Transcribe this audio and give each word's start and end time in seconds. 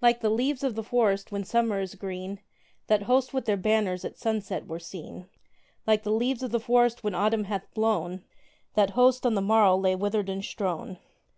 Like 0.00 0.20
the 0.22 0.30
leaves 0.30 0.64
of 0.64 0.74
the 0.74 0.82
forest 0.82 1.30
when 1.30 1.44
Summer 1.44 1.80
is 1.82 1.96
green, 1.96 2.40
That 2.86 3.02
host 3.02 3.34
with 3.34 3.44
their 3.44 3.58
banners 3.58 4.06
at 4.06 4.16
sunset 4.16 4.66
were 4.66 4.78
seen: 4.78 5.26
Like 5.86 6.02
the 6.02 6.10
leaves 6.12 6.42
of 6.42 6.50
the 6.50 6.58
forest 6.60 7.04
when 7.04 7.14
Autumn 7.14 7.44
hath 7.44 7.74
blown, 7.74 8.24
That 8.72 8.92
host 8.96 9.26
on 9.26 9.34
the 9.34 9.42
morrow 9.42 9.76
lay 9.76 9.94
withered 9.94 10.30
and 10.30 10.42
strown. 10.42 10.96